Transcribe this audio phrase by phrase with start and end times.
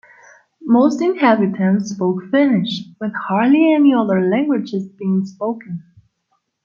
[0.65, 5.83] Most inhabitants spoke Finnish, with hardly any other languages being spoken.